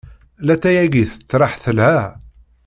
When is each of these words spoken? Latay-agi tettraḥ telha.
Latay-agi 0.45 1.03
tettraḥ 1.11 1.53
telha. 1.63 1.97